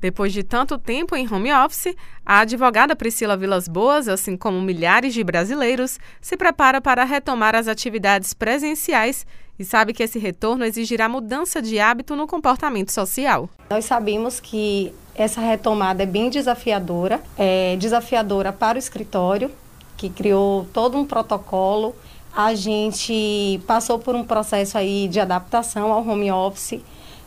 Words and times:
Depois 0.00 0.32
de 0.32 0.44
tanto 0.44 0.78
tempo 0.78 1.16
em 1.16 1.26
home 1.26 1.52
office, 1.52 1.92
a 2.24 2.38
advogada 2.38 2.94
Priscila 2.94 3.36
Vilas 3.36 3.66
Boas, 3.66 4.06
assim 4.06 4.36
como 4.36 4.62
milhares 4.62 5.12
de 5.12 5.24
brasileiros, 5.24 5.98
se 6.20 6.36
prepara 6.36 6.80
para 6.80 7.02
retomar 7.02 7.56
as 7.56 7.66
atividades 7.66 8.32
presenciais 8.32 9.26
e 9.58 9.64
sabe 9.64 9.92
que 9.92 10.04
esse 10.04 10.16
retorno 10.16 10.64
exigirá 10.64 11.08
mudança 11.08 11.60
de 11.60 11.80
hábito 11.80 12.14
no 12.14 12.28
comportamento 12.28 12.92
social. 12.92 13.50
Nós 13.68 13.86
sabemos 13.86 14.38
que 14.38 14.94
essa 15.16 15.40
retomada 15.40 16.04
é 16.04 16.06
bem 16.06 16.30
desafiadora, 16.30 17.20
é 17.36 17.74
desafiadora 17.74 18.52
para 18.52 18.76
o 18.76 18.78
escritório, 18.78 19.50
que 19.96 20.08
criou 20.08 20.64
todo 20.72 20.96
um 20.96 21.04
protocolo. 21.04 21.92
A 22.32 22.54
gente 22.54 23.60
passou 23.66 23.98
por 23.98 24.14
um 24.14 24.22
processo 24.22 24.78
aí 24.78 25.08
de 25.08 25.18
adaptação 25.18 25.92
ao 25.92 26.06
home 26.06 26.30
office 26.30 26.80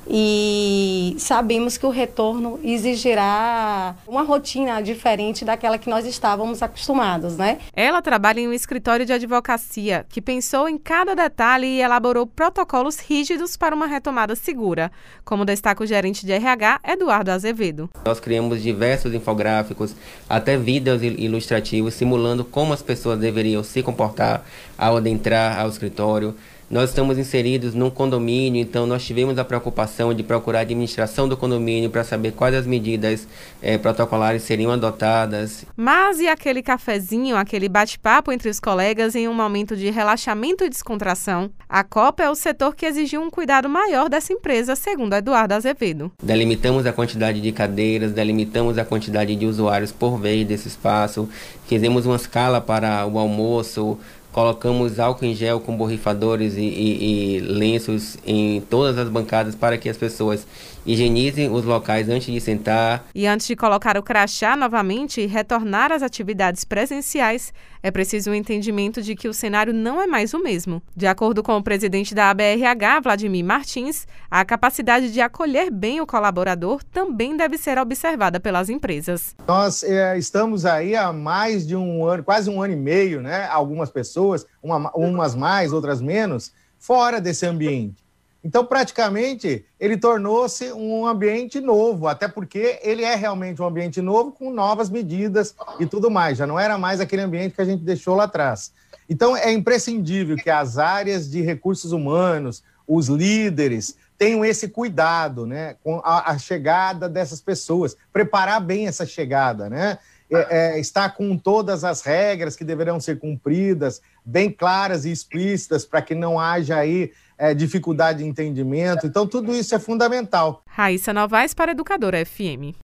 e 0.08 1.01
sabemos 1.20 1.78
que 1.78 1.86
o 1.86 1.90
retorno 1.90 2.60
exigirá 2.64 3.96
uma 4.08 4.24
rotina 4.24 4.82
diferente 4.82 5.46
daquela 5.46 5.78
que 5.78 5.90
nós 5.90 6.06
estávamos 6.06 6.62
acostumados, 6.62 7.38
né? 7.38 7.60
Ela 7.74 8.02
trabalha 8.02 8.40
em 8.40 8.48
um 8.48 8.54
escritório 8.54 9.06
de 9.06 9.14
advocacia 9.14 10.06
que 10.10 10.22
pensou 10.22 10.68
em 10.68 10.78
cada 10.78 11.16
detalhe 11.16 11.68
e 11.68 11.82
elaborou 11.82 12.26
protocolos 12.26 13.00
rígidos 13.00 13.58
para 13.58 13.76
uma 13.76 13.88
retomada 13.88 14.36
segura, 14.36 14.92
como 15.24 15.46
destaca 15.46 15.84
o 15.84 15.88
gerente 15.88 16.26
de 16.26 16.32
RH, 16.32 16.80
Eduardo 16.84 17.32
Azevedo. 17.32 17.90
Nós 18.06 18.20
criamos 18.20 18.62
diversos 18.62 19.14
infográficos, 19.14 19.96
até 20.30 20.58
vídeos 20.58 21.02
ilustrativos 21.04 21.94
simulando 21.94 22.44
como 22.44 22.74
as 22.74 22.82
pessoas 22.82 23.20
deveriam 23.20 23.64
se 23.64 23.82
comportar 23.84 24.46
ao 24.78 24.98
adentrar 24.98 25.60
ao 25.60 25.70
escritório. 25.70 26.36
Nós 26.72 26.90
estamos 26.92 27.18
inseridos 27.18 27.76
num 27.76 27.90
condomínio, 27.90 28.62
então 28.62 28.88
nós 28.88 29.04
tivemos 29.04 29.38
a 29.38 29.44
preocupação 29.44 30.14
de 30.14 30.24
procurar 30.24 30.60
a 30.60 30.62
administração 30.62 31.28
do 31.28 31.36
condomínio 31.36 31.90
para 31.90 32.02
saber 32.02 32.32
quais 32.32 32.56
as 32.56 32.66
medidas 32.66 33.28
é, 33.62 33.78
protocolares 33.78 34.44
seriam 34.44 34.72
adotadas. 34.72 35.66
Mas 35.76 36.22
e 36.22 36.30
aquele 36.30 36.64
cafezinho, 36.64 37.36
aquele 37.36 37.68
bate-papo 37.68 38.32
entre 38.32 38.48
os 38.48 38.58
colegas 38.58 39.16
em 39.16 39.28
um 39.28 39.34
momento 39.34 39.76
de 39.76 39.90
relaxamento 39.90 40.64
e 40.64 40.70
descontração? 40.70 41.52
A 41.68 41.84
Copa 41.84 42.24
é 42.24 42.30
o 42.30 42.36
setor 42.36 42.74
que 42.74 42.86
exigiu 42.86 43.22
um 43.22 43.30
cuidado 43.30 43.68
maior 43.68 44.08
dessa 44.08 44.32
empresa, 44.32 44.74
segundo 44.74 45.14
Eduardo 45.14 45.54
Azevedo. 45.54 46.10
Delimitamos 46.24 46.86
a 46.86 46.94
quantidade 46.94 47.42
de 47.42 47.52
cadeiras, 47.52 48.14
delimitamos 48.14 48.78
a 48.78 48.86
quantidade 48.86 49.36
de 49.36 49.46
usuários 49.46 49.92
por 49.92 50.18
vez 50.18 50.48
desse 50.48 50.70
espaço, 50.70 51.28
fizemos 51.68 52.06
uma 52.06 52.16
escala 52.16 52.62
para 52.62 53.06
o 53.06 53.20
almoço, 53.20 54.00
colocamos 54.32 55.00
álcool 55.00 55.26
em 55.26 55.36
gel 55.36 55.60
com 55.60 55.76
borrifadores 55.76 56.56
e, 56.56 56.62
e, 56.62 57.38
e, 57.38 57.40
lenços 57.40 58.18
em 58.26 58.62
todas 58.62 58.98
as 58.98 59.10
bancadas 59.10 59.56
para 59.56 59.78
que 59.78 59.90
as 59.90 59.98
pessoas 59.98 60.46
higienizem 60.86 61.50
os 61.52 61.64
locais 61.64 62.10
antes 62.10 62.34
de 62.34 62.40
sentar. 62.40 63.06
E 63.14 63.28
antes 63.28 63.48
de 63.48 63.56
colocar 63.56 63.98
o 63.98 64.04
crachá 64.04 64.56
novamente 64.56 65.22
e 65.22 65.28
retornar 65.28 65.92
às 65.92 66.02
atividades 66.02 66.64
presenciais, 66.64 67.54
é 67.84 67.90
preciso 67.90 68.30
o 68.30 68.34
um 68.34 68.36
entendimento 68.36 69.02
de 69.02 69.16
que 69.16 69.28
o 69.28 69.34
cenário 69.34 69.74
não 69.74 70.02
é 70.02 70.08
mais 70.08 70.34
o 70.34 70.42
mesmo. 70.42 70.82
De 70.96 71.08
acordo 71.08 71.42
com 71.42 71.58
o 71.58 71.64
presidente 71.64 72.14
da 72.14 72.30
ABRH, 72.30 73.00
Vladimir 73.04 73.44
Martins, 73.44 74.08
a 74.30 74.46
capacidade 74.46 75.12
de 75.12 75.20
acolher 75.20 75.72
bem 75.72 76.00
o 76.00 76.06
colaborador 76.06 76.84
também 76.84 77.36
deve 77.36 77.58
ser 77.58 77.78
observada 77.78 78.40
pelas 78.40 78.70
empresas. 78.70 79.36
Nós 79.48 79.84
é, 79.84 80.18
estamos 80.18 80.66
aí 80.66 80.96
há 80.96 81.12
mais 81.12 81.66
de 81.66 81.76
um 81.76 82.06
ano, 82.06 82.24
quase 82.24 82.50
um 82.50 82.62
ano 82.62 82.74
e 82.74 82.78
meio, 82.78 83.22
né? 83.22 83.48
Algumas 83.48 83.90
pessoas, 83.90 84.21
uma, 84.62 84.92
umas 84.96 85.36
mais, 85.36 85.74
outras 85.74 86.02
menos, 86.02 86.52
fora 86.80 87.20
desse 87.20 87.46
ambiente. 87.46 88.02
Então, 88.44 88.66
praticamente, 88.66 89.66
ele 89.80 89.98
tornou-se 89.98 90.72
um 90.72 91.06
ambiente 91.06 91.60
novo, 91.60 92.08
até 92.08 92.28
porque 92.28 92.80
ele 92.82 93.04
é 93.04 93.14
realmente 93.16 93.62
um 93.62 93.68
ambiente 93.68 94.02
novo 94.02 94.32
com 94.32 94.52
novas 94.52 94.90
medidas 94.90 95.56
e 95.80 95.86
tudo 95.86 96.10
mais. 96.10 96.40
Já 96.40 96.48
não 96.48 96.60
era 96.60 96.78
mais 96.78 97.00
aquele 97.00 97.22
ambiente 97.22 97.54
que 97.54 97.62
a 97.62 97.66
gente 97.66 97.84
deixou 97.84 98.16
lá 98.16 98.24
atrás. 98.24 98.74
Então, 99.08 99.38
é 99.38 99.52
imprescindível 99.52 100.36
que 100.38 100.50
as 100.50 100.80
áreas 100.80 101.30
de 101.30 101.42
recursos 101.42 101.92
humanos, 101.92 102.64
os 102.88 103.10
líderes, 103.10 103.96
tenham 104.18 104.44
esse 104.44 104.68
cuidado 104.68 105.46
né, 105.46 105.76
com 105.84 106.02
a, 106.04 106.32
a 106.32 106.38
chegada 106.38 107.08
dessas 107.08 107.42
pessoas, 107.42 107.96
preparar 108.12 108.60
bem 108.62 108.88
essa 108.88 109.06
chegada, 109.06 109.70
né? 109.70 110.00
É, 110.34 110.76
é, 110.76 110.80
estar 110.80 111.10
com 111.10 111.38
todas 111.38 111.84
as 111.84 112.02
regras 112.02 112.56
que 112.56 112.64
deverão 112.64 113.02
ser 113.02 113.20
cumpridas, 113.20 114.02
bem 114.24 114.50
claras 114.50 115.04
e 115.04 115.12
explícitas, 115.12 115.84
para 115.84 116.02
que 116.02 116.16
não 116.16 116.40
haja 116.40 116.78
aí 116.78 117.12
é, 117.38 117.54
dificuldade 117.54 118.20
de 118.20 118.30
entendimento. 118.30 119.06
Então, 119.06 119.28
tudo 119.28 119.54
isso 119.54 119.76
é 119.76 119.80
fundamental. 119.80 120.64
Raíssa 120.68 121.12
Novaes 121.12 121.54
para 121.54 121.72
Educadora 121.72 122.26
FM. 122.26 122.78